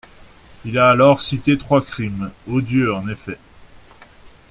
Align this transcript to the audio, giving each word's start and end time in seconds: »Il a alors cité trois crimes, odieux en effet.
»Il 0.65 0.79
a 0.79 0.89
alors 0.89 1.21
cité 1.21 1.59
trois 1.59 1.85
crimes, 1.85 2.31
odieux 2.47 2.91
en 2.91 3.07
effet. 3.07 3.37